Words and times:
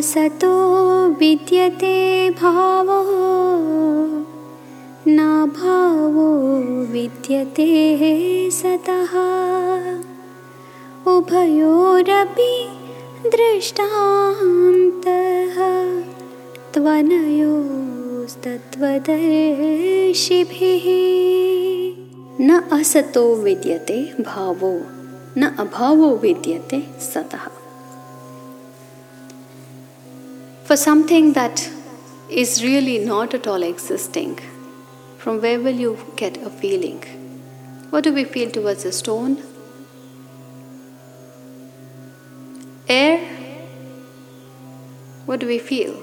असतो 0.00 1.08
विद्यते 1.08 2.30
भावो। 2.30 3.02
न 5.08 5.46
भावो 5.56 6.28
विद्यते 6.92 7.98
सतः। 8.50 9.12
उभयोरपि 11.12 12.68
दृष्टान्तः। 13.26 13.84
त्वनयोस्तत्त्वदर्शिभिः। 16.74 17.56
न 22.46 22.60
असतो 22.72 23.34
विद्यते 23.34 24.02
भावो 24.22 24.80
न 25.36 25.56
अभावो 25.58 26.16
विद्यते 26.16 26.82
सतः 27.00 27.59
For 30.70 30.76
something 30.76 31.32
that 31.32 31.68
is 32.28 32.62
really 32.62 33.00
not 33.00 33.34
at 33.34 33.48
all 33.48 33.64
existing, 33.64 34.38
from 35.18 35.40
where 35.40 35.58
will 35.58 35.74
you 35.74 35.98
get 36.14 36.36
a 36.36 36.48
feeling? 36.48 37.02
What 37.90 38.04
do 38.04 38.14
we 38.14 38.22
feel 38.22 38.52
towards 38.52 38.84
a 38.84 38.92
stone? 38.92 39.42
Air? 42.88 43.18
What 45.26 45.40
do 45.40 45.48
we 45.48 45.58
feel? 45.58 46.00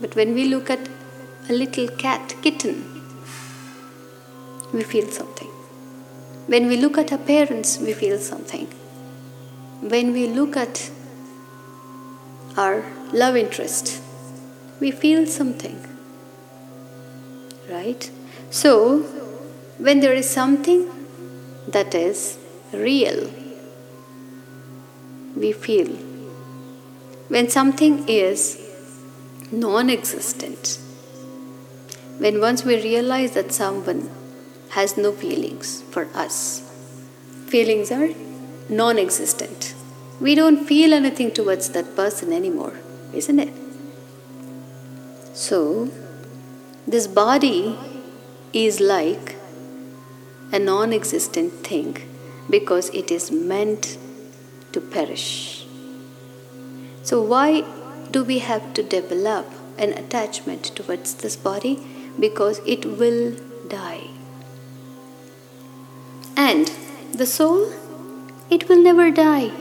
But 0.00 0.16
when 0.16 0.32
we 0.32 0.46
look 0.46 0.70
at 0.70 0.88
a 1.50 1.52
little 1.52 1.86
cat, 1.86 2.34
kitten, 2.40 3.02
we 4.72 4.84
feel 4.84 5.06
something. 5.08 5.50
When 6.46 6.66
we 6.66 6.78
look 6.78 6.96
at 6.96 7.12
our 7.12 7.18
parents, 7.18 7.78
we 7.78 7.92
feel 7.92 8.16
something. 8.16 8.68
When 9.82 10.14
we 10.14 10.28
look 10.28 10.56
at 10.56 10.90
our 12.56 12.84
love 13.12 13.36
interest, 13.36 14.00
we 14.80 14.90
feel 14.90 15.26
something. 15.26 15.86
Right? 17.68 18.10
So, 18.50 19.02
when 19.78 20.00
there 20.00 20.14
is 20.14 20.28
something 20.28 20.90
that 21.68 21.94
is 21.94 22.38
real, 22.72 23.30
we 25.36 25.52
feel. 25.52 25.88
When 27.28 27.48
something 27.48 28.08
is 28.08 28.60
non 29.52 29.88
existent, 29.88 30.78
when 32.18 32.40
once 32.40 32.64
we 32.64 32.74
realize 32.82 33.32
that 33.32 33.52
someone 33.52 34.10
has 34.70 34.96
no 34.96 35.12
feelings 35.12 35.82
for 35.90 36.08
us, 36.14 36.62
feelings 37.46 37.90
are 37.90 38.10
non 38.68 38.98
existent. 38.98 39.74
We 40.20 40.34
don't 40.34 40.66
feel 40.66 40.92
anything 40.92 41.30
towards 41.30 41.70
that 41.70 41.96
person 41.96 42.32
anymore, 42.32 42.74
isn't 43.14 43.38
it? 43.38 43.54
So, 45.32 45.90
this 46.86 47.06
body 47.06 47.78
is 48.52 48.80
like 48.80 49.36
a 50.52 50.58
non 50.58 50.92
existent 50.92 51.52
thing 51.66 51.96
because 52.50 52.90
it 52.90 53.10
is 53.10 53.30
meant 53.30 53.96
to 54.72 54.80
perish. 54.80 55.66
So, 57.02 57.22
why 57.22 57.64
do 58.10 58.22
we 58.22 58.40
have 58.40 58.74
to 58.74 58.82
develop 58.82 59.46
an 59.78 59.92
attachment 59.92 60.64
towards 60.76 61.14
this 61.14 61.36
body? 61.36 61.80
Because 62.18 62.60
it 62.66 62.84
will 62.84 63.36
die. 63.68 64.08
And 66.36 66.70
the 67.14 67.24
soul, 67.24 67.72
it 68.50 68.68
will 68.68 68.82
never 68.82 69.10
die. 69.10 69.52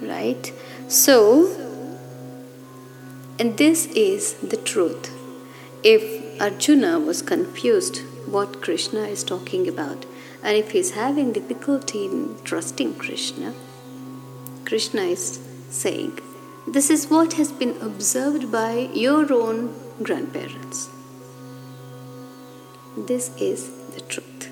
Right? 0.00 0.52
So, 0.88 1.56
and 3.38 3.56
this 3.56 3.86
is 3.86 4.34
the 4.34 4.56
truth. 4.56 5.10
If 5.82 6.40
Arjuna 6.40 6.98
was 7.00 7.22
confused 7.22 8.02
what 8.26 8.60
Krishna 8.60 9.00
is 9.00 9.24
talking 9.24 9.68
about, 9.68 10.06
and 10.42 10.56
if 10.56 10.70
he's 10.70 10.92
having 10.92 11.32
difficulty 11.32 12.04
in 12.06 12.36
trusting 12.44 12.94
Krishna, 12.94 13.54
Krishna 14.64 15.02
is 15.02 15.40
saying, 15.68 16.18
This 16.66 16.90
is 16.90 17.08
what 17.08 17.34
has 17.34 17.52
been 17.52 17.76
observed 17.80 18.50
by 18.50 18.90
your 18.92 19.32
own 19.32 19.74
grandparents. 20.02 20.88
This 22.96 23.30
is 23.38 23.70
the 23.94 24.00
truth. 24.00 24.49